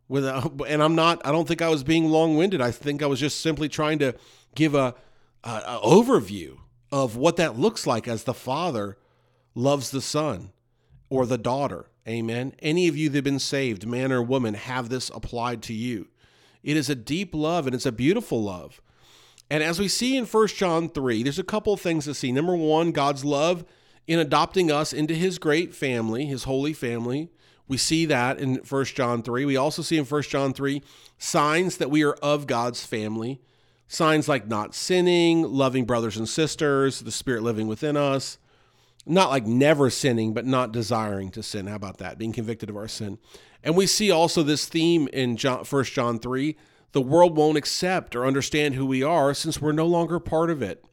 With 0.08 0.26
and 0.26 0.82
I'm 0.82 0.96
not, 0.96 1.22
I 1.26 1.32
don't 1.32 1.48
think 1.48 1.62
I 1.62 1.70
was 1.70 1.84
being 1.84 2.10
long 2.10 2.36
winded. 2.36 2.62
I 2.62 2.72
think 2.72 3.04
I 3.04 3.06
was 3.06 3.20
just 3.20 3.42
simply 3.42 3.70
trying 3.70 4.00
to 4.00 4.16
give 4.56 4.74
a, 4.74 4.96
a, 5.44 5.50
a 5.50 5.80
overview 5.84 6.58
of 6.92 7.16
what 7.16 7.38
that 7.38 7.58
looks 7.58 7.86
like 7.86 8.08
as 8.08 8.24
the 8.24 8.34
father 8.34 8.98
loves 9.56 9.92
the 9.92 10.02
son 10.02 10.52
or 11.10 11.26
the 11.26 11.38
daughter 11.38 11.90
Amen. 12.10 12.54
Any 12.58 12.88
of 12.88 12.98
you 12.98 13.10
that 13.10 13.18
have 13.18 13.24
been 13.24 13.38
saved, 13.38 13.86
man 13.86 14.12
or 14.12 14.24
woman, 14.24 14.56
have 14.56 14.90
this 14.90 15.12
applied 15.14 15.62
to 15.64 15.74
you. 15.74 16.08
It 16.64 16.76
is 16.76 16.90
a 16.90 16.96
deep 16.96 17.36
love 17.36 17.68
and 17.68 17.76
it's 17.76 17.86
a 17.86 17.92
beautiful 17.92 18.42
love. 18.42 18.82
And 19.48 19.62
as 19.62 19.80
we 19.80 19.88
see 19.88 20.18
in 20.18 20.26
1 20.26 20.48
John 20.48 20.90
3, 20.90 21.22
there's 21.22 21.38
a 21.38 21.44
couple 21.44 21.72
of 21.72 21.82
things 21.82 22.06
to 22.06 22.16
see. 22.16 22.32
Number 22.32 22.56
one, 22.56 22.92
God's 22.92 23.24
love 23.24 23.64
in 24.08 24.18
adopting 24.18 24.72
us 24.72 24.92
into 24.92 25.14
his 25.14 25.38
great 25.38 25.76
family, 25.76 26.26
his 26.26 26.46
holy 26.46 26.74
family. 26.74 27.30
We 27.68 27.78
see 27.78 28.08
that 28.08 28.40
in 28.40 28.56
1 28.56 28.86
John 28.86 29.22
3. 29.22 29.46
We 29.46 29.56
also 29.56 29.84
see 29.84 30.00
in 30.00 30.06
1 30.06 30.24
John 30.24 30.52
3 30.52 30.82
signs 31.20 31.78
that 31.78 31.92
we 31.92 32.04
are 32.04 32.14
of 32.24 32.48
God's 32.48 32.84
family. 32.84 33.40
Signs 33.92 34.30
like 34.30 34.48
not 34.48 34.74
sinning, 34.74 35.42
loving 35.44 35.84
brothers 35.84 36.16
and 36.16 36.30
sisters, 36.30 37.00
the 37.00 37.12
Spirit 37.12 37.44
living 37.44 37.68
within 37.68 37.98
us, 37.98 38.38
not 39.06 39.30
like 39.30 39.46
never 39.46 39.90
sinning, 39.90 40.34
but 40.34 40.46
not 40.46 40.72
desiring 40.72 41.32
to 41.32 41.44
sin. 41.44 41.68
How 41.68 41.76
about 41.76 41.98
that? 41.98 42.18
Being 42.18 42.32
convicted 42.32 42.70
of 42.70 42.78
our 42.78 42.88
sin. 42.88 43.18
And 43.64 43.76
we 43.76 43.88
see 43.88 44.12
also 44.12 44.44
this 44.44 44.68
theme 44.68 45.10
in 45.12 45.36
John, 45.36 45.66
1 45.66 45.84
John 45.86 46.20
3 46.20 46.56
the 46.92 47.02
world 47.02 47.38
won't 47.38 47.58
accept 47.58 48.16
or 48.16 48.26
understand 48.26 48.76
who 48.76 48.86
we 48.86 49.04
are 49.04 49.34
since 49.34 49.62
we're 49.62 49.72
no 49.72 49.86
longer 49.86 50.20
part 50.20 50.50
of 50.50 50.62
it. 50.62 50.84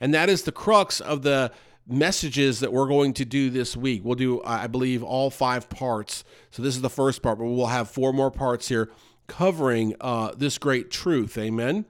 And 0.00 0.12
that 0.14 0.28
is 0.28 0.42
the 0.42 0.52
crux 0.52 1.00
of 1.00 1.22
the 1.22 1.50
messages 1.86 2.60
that 2.60 2.72
we're 2.72 2.86
going 2.86 3.14
to 3.14 3.24
do 3.24 3.48
this 3.48 3.76
week. 3.76 4.04
We'll 4.04 4.14
do, 4.14 4.42
I 4.44 4.66
believe, 4.66 5.02
all 5.02 5.30
five 5.30 5.70
parts. 5.70 6.22
So 6.50 6.62
this 6.62 6.76
is 6.76 6.82
the 6.82 6.90
first 6.90 7.22
part, 7.22 7.38
but 7.38 7.46
we'll 7.46 7.66
have 7.66 7.90
four 7.90 8.12
more 8.12 8.30
parts 8.30 8.68
here 8.68 8.90
covering 9.26 9.94
uh, 10.00 10.32
this 10.36 10.58
great 10.58 10.90
truth. 10.90 11.38
Amen. 11.38 11.86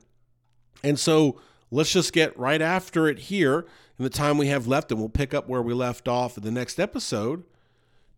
And 0.83 0.99
so 0.99 1.41
let's 1.71 1.93
just 1.93 2.13
get 2.13 2.39
right 2.39 2.63
after 2.63 3.09
it 3.09 3.19
here 3.19 3.67
in 3.99 4.05
the 4.05 4.11
time 4.11 4.39
we 4.39 4.49
have 4.49 4.67
left, 4.67 4.91
and 4.91 5.01
we'll 5.01 5.09
pick 5.09 5.35
up 5.35 5.49
where 5.49 5.63
we 5.63 5.75
left 5.75 6.07
off 6.07 6.37
in 6.37 6.45
the 6.45 6.51
next 6.51 6.79
episode. 6.79 7.45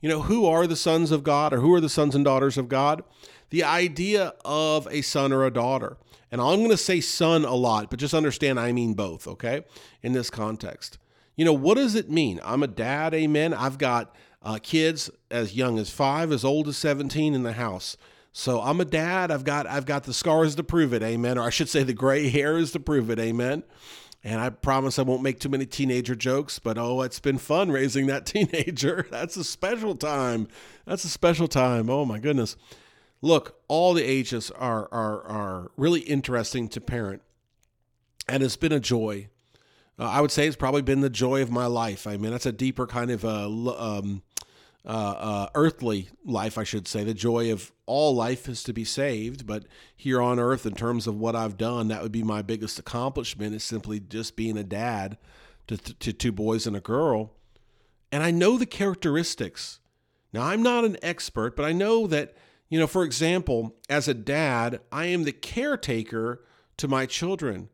You 0.01 0.09
know, 0.09 0.23
who 0.23 0.47
are 0.47 0.67
the 0.67 0.77
sons 0.77 1.11
of 1.11 1.23
God 1.23 1.53
or 1.53 1.61
who 1.61 1.75
are 1.75 1.81
the 1.81 1.89
sons 1.89 2.15
and 2.15 2.25
daughters 2.25 2.57
of 2.57 2.69
God? 2.69 3.03
The 3.51 3.65
idea 3.65 4.35
of 4.45 4.87
a 4.91 5.03
son 5.03 5.33
or 5.33 5.45
a 5.45 5.51
daughter. 5.51 5.97
And 6.31 6.41
I'm 6.41 6.59
going 6.59 6.71
to 6.71 6.77
say 6.77 7.01
son 7.01 7.45
a 7.45 7.55
lot, 7.55 7.91
but 7.91 7.99
just 7.99 8.15
understand 8.15 8.61
I 8.61 8.73
mean 8.73 8.95
both, 8.95 9.27
okay, 9.27 9.65
in 10.03 10.13
this 10.13 10.31
context. 10.31 10.99
You 11.37 11.45
know, 11.45 11.53
what 11.53 11.75
does 11.75 11.95
it 11.95 12.11
mean? 12.11 12.41
I'm 12.45 12.63
a 12.63 12.69
dad, 12.69 13.15
amen. 13.15 13.53
I've 13.53 13.79
got 13.79 14.15
uh, 14.43 14.59
kids 14.63 15.11
as 15.31 15.55
young 15.55 15.79
as 15.79 15.91
five, 15.91 16.33
as 16.33 16.45
old 16.45 16.69
as 16.69 16.77
17 16.77 17.35
in 17.35 17.43
the 17.43 17.55
house. 17.55 17.97
So 18.33 18.61
I'm 18.61 18.81
a 18.81 18.85
dad. 18.85 19.31
I've 19.31 19.45
got 19.45 19.67
I've 19.67 19.87
got 19.87 20.05
the 20.05 20.15
scars 20.15 20.55
to 20.57 20.63
prove 20.63 20.93
it, 20.93 21.03
amen. 21.03 21.39
Or 21.39 21.43
I 21.43 21.51
should 21.51 21.69
say 21.69 21.83
the 21.83 21.93
gray 21.93 22.29
hairs 22.31 22.73
to 22.73 22.81
prove 22.81 23.11
it, 23.11 23.19
amen. 23.19 23.65
And 24.23 24.41
I 24.41 24.51
promise 24.51 24.99
I 24.99 25.03
won't 25.03 25.23
make 25.23 25.41
too 25.41 25.49
many 25.49 25.65
teenager 25.65 26.15
jokes, 26.15 26.59
but 26.59 26.77
oh, 26.77 27.01
it's 27.03 27.21
been 27.21 27.39
fun 27.39 27.71
raising 27.73 28.07
that 28.07 28.27
teenager. 28.27 29.07
That's 29.11 29.37
a 29.37 29.45
special 29.45 29.95
time. 29.95 30.49
That's 30.85 31.05
a 31.05 31.09
special 31.09 31.49
time. 31.49 31.89
Oh 31.91 32.05
my 32.05 32.19
goodness. 32.19 32.57
Look, 33.23 33.61
all 33.69 33.95
the 33.95 34.05
ages 34.05 34.51
are 34.53 34.89
are 34.93 35.23
are 35.23 35.71
really 35.77 36.01
interesting 36.01 36.69
to 36.69 36.81
parent. 36.81 37.23
And 38.29 38.43
it's 38.43 38.57
been 38.57 38.73
a 38.73 38.81
joy. 38.81 39.29
Uh, 39.99 40.05
I 40.05 40.21
would 40.21 40.31
say 40.31 40.47
it's 40.47 40.57
probably 40.57 40.83
been 40.83 41.01
the 41.01 41.11
joy 41.11 41.43
of 41.43 41.51
my 41.51 41.67
life. 41.67 42.07
I 42.07 42.17
mean, 42.17 42.31
that's 42.31 42.47
a 42.47 42.53
deeper 42.53 42.87
kind 42.87 43.11
of 43.11 43.25
uh, 43.25 43.49
um, 43.49 44.23
uh, 44.85 44.89
uh, 44.89 45.49
earthly 45.55 46.09
life, 46.25 46.57
I 46.57 46.65
should 46.65 46.89
say. 46.89 47.05
The 47.05 47.15
joy 47.15 47.53
of 47.53 47.73
all 47.87 48.15
life 48.15 48.49
is 48.49 48.63
to 48.65 48.73
be 48.73 48.85
saved, 48.85 49.47
but 49.47 49.65
here 49.97 50.23
on 50.23 50.39
earth, 50.39 50.65
in 50.65 50.75
terms 50.75 51.07
of 51.07 51.17
what 51.17 51.37
I've 51.37 51.59
done, 51.59 51.89
that 51.89 52.03
would 52.03 52.13
be 52.13 52.23
my 52.23 52.43
biggest 52.43 52.79
accomplishment 52.79 53.55
is 53.55 53.65
simply 53.65 54.01
just 54.01 54.37
being 54.37 54.57
a 54.57 54.65
dad 54.65 55.19
to, 55.67 55.77
to 55.77 56.13
two 56.13 56.33
boys 56.33 56.67
and 56.67 56.77
a 56.77 56.81
girl. 56.81 57.33
And 58.11 58.23
I 58.23 58.31
know 58.31 58.57
the 58.57 58.67
characteristics. 58.67 59.81
Now, 60.33 60.45
I'm 60.45 60.63
not 60.63 60.85
an 60.85 60.97
expert, 61.03 61.57
but 61.57 61.65
I 61.65 61.73
know 61.73 62.07
that, 62.07 62.35
you 62.69 62.79
know, 62.79 62.87
for 62.87 63.05
example, 63.05 63.77
as 63.89 64.09
a 64.09 64.15
dad, 64.15 64.81
I 64.91 65.07
am 65.07 65.25
the 65.25 65.33
caretaker 65.33 66.43
to 66.79 66.89
my 66.89 67.07
children. 67.07 67.69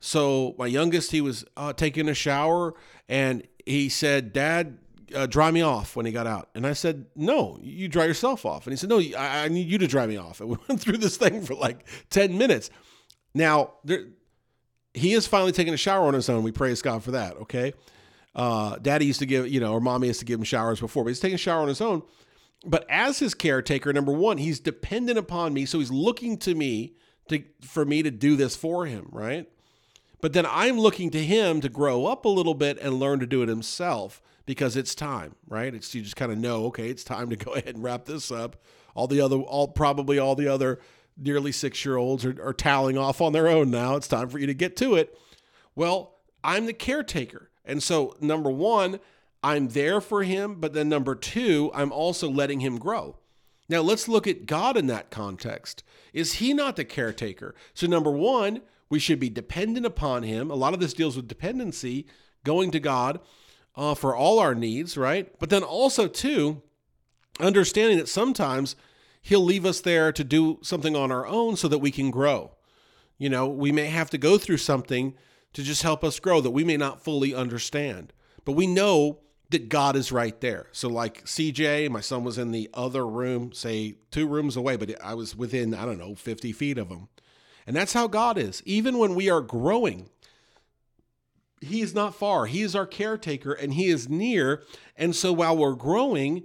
So 0.00 0.54
my 0.58 0.66
youngest, 0.66 1.12
he 1.12 1.20
was 1.20 1.44
uh, 1.56 1.72
taking 1.72 2.08
a 2.08 2.14
shower 2.14 2.74
and 3.08 3.46
he 3.66 3.88
said, 3.88 4.32
Dad, 4.32 4.78
uh, 5.14 5.26
dry 5.26 5.50
me 5.50 5.62
off 5.62 5.96
when 5.96 6.06
he 6.06 6.12
got 6.12 6.26
out. 6.26 6.48
And 6.54 6.66
I 6.66 6.72
said, 6.72 7.06
no, 7.14 7.58
you 7.62 7.88
dry 7.88 8.04
yourself 8.04 8.44
off. 8.44 8.66
And 8.66 8.72
he 8.72 8.76
said, 8.76 8.90
no, 8.90 8.98
I, 8.98 9.44
I 9.44 9.48
need 9.48 9.68
you 9.68 9.78
to 9.78 9.86
dry 9.86 10.06
me 10.06 10.16
off. 10.16 10.40
And 10.40 10.50
we 10.50 10.56
went 10.68 10.80
through 10.80 10.98
this 10.98 11.16
thing 11.16 11.42
for 11.42 11.54
like 11.54 11.86
10 12.10 12.36
minutes. 12.36 12.70
Now, 13.34 13.74
there, 13.84 14.06
he 14.94 15.12
is 15.12 15.26
finally 15.26 15.52
taking 15.52 15.74
a 15.74 15.78
shower 15.78 16.06
on 16.06 16.14
his 16.14 16.28
own. 16.28 16.42
We 16.42 16.52
praise 16.52 16.82
God 16.82 17.02
for 17.02 17.12
that. 17.12 17.36
Okay. 17.36 17.72
Uh, 18.34 18.76
daddy 18.76 19.06
used 19.06 19.20
to 19.20 19.26
give, 19.26 19.48
you 19.48 19.60
know, 19.60 19.72
or 19.72 19.80
mommy 19.80 20.06
used 20.06 20.20
to 20.20 20.26
give 20.26 20.38
him 20.38 20.44
showers 20.44 20.80
before, 20.80 21.04
but 21.04 21.08
he's 21.08 21.20
taking 21.20 21.34
a 21.34 21.38
shower 21.38 21.62
on 21.62 21.68
his 21.68 21.80
own. 21.80 22.02
But 22.64 22.86
as 22.88 23.18
his 23.18 23.34
caretaker, 23.34 23.92
number 23.92 24.12
one, 24.12 24.38
he's 24.38 24.60
dependent 24.60 25.18
upon 25.18 25.54
me. 25.54 25.64
So 25.64 25.78
he's 25.78 25.90
looking 25.90 26.36
to 26.38 26.54
me 26.54 26.94
to, 27.28 27.42
for 27.62 27.84
me 27.84 28.02
to 28.02 28.10
do 28.10 28.36
this 28.36 28.54
for 28.54 28.86
him. 28.86 29.08
Right. 29.10 29.48
But 30.20 30.34
then 30.34 30.46
I'm 30.46 30.78
looking 30.78 31.10
to 31.10 31.24
him 31.24 31.60
to 31.62 31.68
grow 31.68 32.06
up 32.06 32.24
a 32.24 32.28
little 32.28 32.54
bit 32.54 32.78
and 32.78 33.00
learn 33.00 33.20
to 33.20 33.26
do 33.26 33.42
it 33.42 33.48
himself 33.48 34.20
because 34.50 34.76
it's 34.76 34.96
time, 34.96 35.36
right? 35.46 35.72
It's 35.72 35.94
you 35.94 36.02
just 36.02 36.16
kind 36.16 36.32
of 36.32 36.36
know, 36.36 36.64
okay, 36.64 36.88
it's 36.88 37.04
time 37.04 37.30
to 37.30 37.36
go 37.44 37.52
ahead 37.52 37.76
and 37.76 37.84
wrap 37.84 38.06
this 38.06 38.32
up. 38.32 38.56
All 38.96 39.06
the 39.06 39.20
other, 39.20 39.36
all 39.36 39.68
probably 39.68 40.18
all 40.18 40.34
the 40.34 40.48
other 40.48 40.80
nearly 41.16 41.52
six 41.52 41.84
year 41.84 41.96
olds 41.96 42.24
are, 42.24 42.34
are 42.42 42.52
toweling 42.52 42.98
off 42.98 43.20
on 43.20 43.32
their 43.32 43.46
own 43.46 43.70
now. 43.70 43.94
It's 43.94 44.08
time 44.08 44.28
for 44.28 44.40
you 44.40 44.48
to 44.48 44.54
get 44.54 44.76
to 44.78 44.96
it. 44.96 45.16
Well, 45.76 46.16
I'm 46.42 46.66
the 46.66 46.72
caretaker. 46.72 47.48
And 47.64 47.80
so, 47.80 48.16
number 48.20 48.50
one, 48.50 48.98
I'm 49.40 49.68
there 49.68 50.00
for 50.00 50.24
him. 50.24 50.56
But 50.56 50.72
then, 50.72 50.88
number 50.88 51.14
two, 51.14 51.70
I'm 51.72 51.92
also 51.92 52.28
letting 52.28 52.58
him 52.58 52.76
grow. 52.76 53.18
Now, 53.68 53.82
let's 53.82 54.08
look 54.08 54.26
at 54.26 54.46
God 54.46 54.76
in 54.76 54.88
that 54.88 55.12
context. 55.12 55.84
Is 56.12 56.34
he 56.34 56.52
not 56.52 56.74
the 56.74 56.84
caretaker? 56.84 57.54
So, 57.72 57.86
number 57.86 58.10
one, 58.10 58.62
we 58.88 58.98
should 58.98 59.20
be 59.20 59.30
dependent 59.30 59.86
upon 59.86 60.24
him. 60.24 60.50
A 60.50 60.56
lot 60.56 60.74
of 60.74 60.80
this 60.80 60.92
deals 60.92 61.14
with 61.14 61.28
dependency, 61.28 62.08
going 62.42 62.72
to 62.72 62.80
God 62.80 63.20
uh, 63.76 63.94
for 63.94 64.14
all 64.14 64.38
our 64.38 64.54
needs, 64.54 64.96
right? 64.96 65.32
But 65.38 65.50
then 65.50 65.62
also, 65.62 66.06
too, 66.08 66.62
understanding 67.38 67.98
that 67.98 68.08
sometimes 68.08 68.76
He'll 69.22 69.44
leave 69.44 69.66
us 69.66 69.80
there 69.80 70.12
to 70.12 70.24
do 70.24 70.58
something 70.62 70.96
on 70.96 71.12
our 71.12 71.26
own 71.26 71.56
so 71.56 71.68
that 71.68 71.78
we 71.78 71.90
can 71.90 72.10
grow. 72.10 72.52
You 73.18 73.28
know, 73.28 73.46
we 73.48 73.70
may 73.70 73.86
have 73.86 74.08
to 74.10 74.18
go 74.18 74.38
through 74.38 74.56
something 74.56 75.14
to 75.52 75.62
just 75.62 75.82
help 75.82 76.02
us 76.02 76.18
grow 76.20 76.40
that 76.40 76.50
we 76.50 76.64
may 76.64 76.76
not 76.76 77.04
fully 77.04 77.34
understand, 77.34 78.12
but 78.44 78.52
we 78.52 78.66
know 78.66 79.18
that 79.50 79.68
God 79.68 79.96
is 79.96 80.12
right 80.12 80.40
there. 80.40 80.68
So, 80.72 80.88
like 80.88 81.24
CJ, 81.24 81.90
my 81.90 82.00
son 82.00 82.24
was 82.24 82.38
in 82.38 82.52
the 82.52 82.70
other 82.72 83.06
room, 83.06 83.52
say 83.52 83.96
two 84.10 84.26
rooms 84.26 84.56
away, 84.56 84.76
but 84.76 85.00
I 85.02 85.14
was 85.14 85.36
within, 85.36 85.74
I 85.74 85.84
don't 85.84 85.98
know, 85.98 86.14
50 86.14 86.52
feet 86.52 86.78
of 86.78 86.88
him. 86.88 87.08
And 87.66 87.76
that's 87.76 87.92
how 87.92 88.06
God 88.06 88.38
is. 88.38 88.62
Even 88.64 88.98
when 88.98 89.14
we 89.14 89.28
are 89.28 89.40
growing, 89.40 90.08
he 91.60 91.82
is 91.82 91.94
not 91.94 92.14
far. 92.14 92.46
He 92.46 92.62
is 92.62 92.74
our 92.74 92.86
caretaker 92.86 93.52
and 93.52 93.74
he 93.74 93.88
is 93.88 94.08
near. 94.08 94.62
And 94.96 95.14
so 95.14 95.32
while 95.32 95.56
we're 95.56 95.74
growing, 95.74 96.44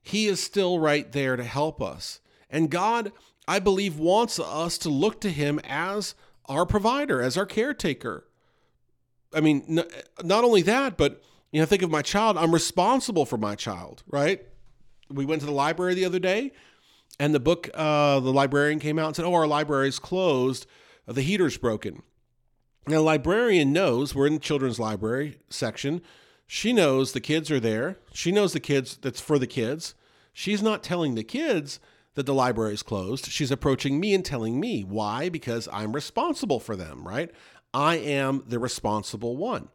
he 0.00 0.26
is 0.26 0.42
still 0.42 0.78
right 0.78 1.10
there 1.12 1.36
to 1.36 1.44
help 1.44 1.82
us. 1.82 2.20
And 2.48 2.70
God, 2.70 3.12
I 3.46 3.58
believe, 3.58 3.98
wants 3.98 4.38
us 4.38 4.78
to 4.78 4.88
look 4.88 5.20
to 5.22 5.30
him 5.30 5.60
as 5.64 6.14
our 6.46 6.64
provider, 6.66 7.20
as 7.20 7.36
our 7.36 7.46
caretaker. 7.46 8.26
I 9.34 9.40
mean, 9.40 9.82
not 10.22 10.44
only 10.44 10.62
that, 10.62 10.96
but 10.96 11.22
you 11.50 11.60
know, 11.60 11.66
think 11.66 11.82
of 11.82 11.90
my 11.90 12.02
child. 12.02 12.36
I'm 12.36 12.52
responsible 12.52 13.26
for 13.26 13.36
my 13.36 13.54
child, 13.54 14.02
right? 14.08 14.44
We 15.10 15.24
went 15.24 15.40
to 15.40 15.46
the 15.46 15.52
library 15.52 15.94
the 15.94 16.04
other 16.04 16.18
day, 16.18 16.52
and 17.18 17.34
the 17.34 17.40
book, 17.40 17.68
uh, 17.74 18.20
the 18.20 18.32
librarian 18.32 18.78
came 18.78 18.98
out 18.98 19.06
and 19.06 19.16
said, 19.16 19.24
"Oh, 19.24 19.34
our 19.34 19.46
library 19.46 19.88
is 19.88 19.98
closed. 19.98 20.66
The 21.06 21.22
heater's 21.22 21.56
broken." 21.56 22.02
Now, 22.86 23.00
librarian 23.00 23.72
knows 23.72 24.14
we're 24.14 24.26
in 24.26 24.34
the 24.34 24.40
children's 24.40 24.78
library 24.78 25.38
section. 25.48 26.02
She 26.46 26.72
knows 26.72 27.12
the 27.12 27.20
kids 27.20 27.50
are 27.50 27.60
there. 27.60 27.98
She 28.12 28.30
knows 28.30 28.52
the 28.52 28.60
kids 28.60 28.98
that's 29.00 29.20
for 29.20 29.38
the 29.38 29.46
kids. 29.46 29.94
She's 30.32 30.62
not 30.62 30.82
telling 30.82 31.14
the 31.14 31.24
kids 31.24 31.80
that 32.14 32.26
the 32.26 32.34
library 32.34 32.74
is 32.74 32.82
closed. 32.82 33.26
She's 33.26 33.50
approaching 33.50 33.98
me 33.98 34.14
and 34.14 34.24
telling 34.24 34.60
me. 34.60 34.82
Why? 34.82 35.28
Because 35.30 35.68
I'm 35.72 35.92
responsible 35.92 36.60
for 36.60 36.76
them, 36.76 37.06
right? 37.06 37.30
I 37.72 37.96
am 37.96 38.44
the 38.46 38.58
responsible 38.58 39.36
one. 39.36 39.68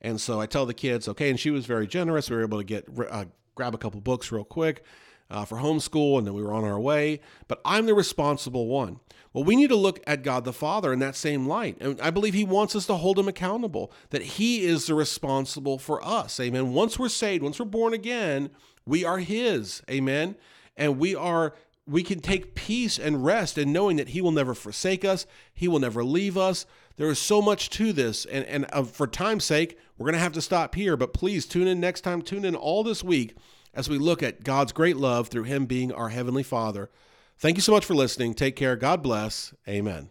And 0.00 0.20
so 0.20 0.40
I 0.40 0.46
tell 0.46 0.66
the 0.66 0.74
kids, 0.74 1.08
okay, 1.08 1.30
and 1.30 1.38
she 1.38 1.50
was 1.50 1.66
very 1.66 1.86
generous. 1.86 2.28
We 2.28 2.36
were 2.36 2.42
able 2.42 2.58
to 2.58 2.64
get 2.64 2.86
uh, 3.10 3.26
grab 3.54 3.74
a 3.74 3.78
couple 3.78 4.00
books 4.00 4.32
real 4.32 4.44
quick 4.44 4.84
uh, 5.30 5.44
for 5.44 5.58
homeschool, 5.58 6.18
and 6.18 6.26
then 6.26 6.34
we 6.34 6.42
were 6.42 6.52
on 6.52 6.64
our 6.64 6.80
way. 6.80 7.20
But 7.48 7.60
I'm 7.64 7.86
the 7.86 7.94
responsible 7.94 8.66
one. 8.66 9.00
Well, 9.32 9.44
we 9.44 9.56
need 9.56 9.68
to 9.68 9.76
look 9.76 10.00
at 10.06 10.22
God 10.22 10.44
the 10.44 10.52
Father 10.52 10.92
in 10.92 10.98
that 11.00 11.14
same 11.14 11.46
light. 11.46 11.76
And 11.80 12.00
I 12.00 12.10
believe 12.10 12.34
He 12.34 12.44
wants 12.44 12.74
us 12.74 12.86
to 12.86 12.94
hold 12.94 13.18
Him 13.18 13.28
accountable, 13.28 13.92
that 14.10 14.22
He 14.22 14.64
is 14.64 14.86
the 14.86 14.94
responsible 14.94 15.78
for 15.78 16.02
us. 16.02 16.40
Amen. 16.40 16.72
Once 16.72 16.98
we're 16.98 17.08
saved, 17.08 17.42
once 17.42 17.58
we're 17.58 17.66
born 17.66 17.92
again, 17.92 18.50
we 18.86 19.04
are 19.04 19.18
His. 19.18 19.82
Amen. 19.90 20.36
And 20.76 20.98
we 20.98 21.14
are 21.14 21.54
we 21.88 22.02
can 22.02 22.18
take 22.18 22.56
peace 22.56 22.98
and 22.98 23.24
rest 23.24 23.56
in 23.56 23.72
knowing 23.72 23.96
that 23.96 24.08
He 24.08 24.20
will 24.20 24.32
never 24.32 24.54
forsake 24.54 25.04
us, 25.04 25.26
He 25.52 25.68
will 25.68 25.78
never 25.78 26.04
leave 26.04 26.36
us. 26.36 26.66
There 26.96 27.10
is 27.10 27.18
so 27.18 27.42
much 27.42 27.68
to 27.70 27.92
this, 27.92 28.24
and, 28.24 28.44
and 28.46 28.66
uh, 28.72 28.84
for 28.84 29.06
time's 29.06 29.44
sake, 29.44 29.78
we're 29.98 30.06
going 30.06 30.14
to 30.14 30.18
have 30.18 30.32
to 30.32 30.40
stop 30.40 30.74
here. 30.74 30.96
But 30.96 31.12
please 31.12 31.44
tune 31.44 31.68
in 31.68 31.78
next 31.78 32.00
time, 32.00 32.22
tune 32.22 32.44
in 32.44 32.56
all 32.56 32.82
this 32.82 33.04
week 33.04 33.36
as 33.76 33.88
we 33.88 33.98
look 33.98 34.22
at 34.22 34.42
God's 34.42 34.72
great 34.72 34.96
love 34.96 35.28
through 35.28 35.44
Him 35.44 35.66
being 35.66 35.92
our 35.92 36.08
Heavenly 36.08 36.42
Father. 36.42 36.90
Thank 37.38 37.56
you 37.56 37.62
so 37.62 37.72
much 37.72 37.84
for 37.84 37.94
listening. 37.94 38.34
Take 38.34 38.56
care. 38.56 38.74
God 38.74 39.02
bless. 39.02 39.54
Amen. 39.68 40.08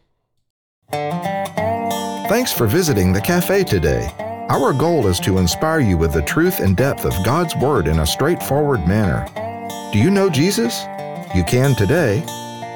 Thanks 2.29 2.53
for 2.53 2.67
visiting 2.67 3.11
the 3.11 3.21
cafe 3.21 3.63
today. 3.63 4.13
Our 4.49 4.73
goal 4.73 5.07
is 5.07 5.19
to 5.21 5.39
inspire 5.39 5.79
you 5.79 5.97
with 5.97 6.13
the 6.13 6.21
truth 6.21 6.59
and 6.59 6.77
depth 6.77 7.03
of 7.03 7.25
God's 7.25 7.55
Word 7.55 7.87
in 7.87 7.99
a 7.99 8.05
straightforward 8.05 8.87
manner. 8.87 9.27
Do 9.91 9.97
you 9.97 10.11
know 10.11 10.29
Jesus? 10.29 10.83
You 11.35 11.43
can 11.43 11.75
today. 11.75 12.23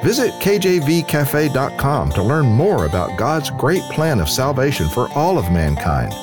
Visit 0.04 0.32
kjvcafe.com 0.42 2.12
to 2.12 2.24
learn 2.24 2.46
more 2.46 2.86
about 2.86 3.18
God's 3.18 3.52
great 3.52 3.84
plan 3.92 4.20
of 4.20 4.30
salvation 4.30 4.90
for 4.90 5.12
all 5.14 5.38
of 5.38 5.52
mankind. 5.52 6.14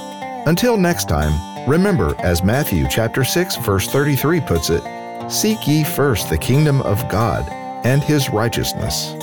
Until 0.49 0.77
next 0.77 1.09
time, 1.09 1.56
Remember, 1.67 2.15
as 2.21 2.45
Matthew 2.45 2.87
chapter 2.89 3.25
6 3.25 3.57
verse 3.57 3.89
33 3.89 4.41
puts 4.41 4.71
it, 4.71 4.85
seek 5.29 5.67
ye 5.67 5.83
first 5.83 6.31
the 6.31 6.39
kingdom 6.39 6.81
of 6.83 7.09
God 7.09 7.49
and 7.85 8.05
his 8.05 8.31
righteousness. 8.31 9.16